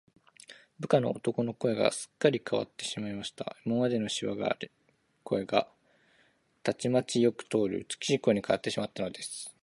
[0.79, 3.55] 部下の男の声が、すっかりかわってしまいました。
[3.65, 4.71] 今までのしわがれ
[5.23, 5.67] 声が、
[6.63, 9.55] たちまちよく通る美しい声にかわってしまったのです。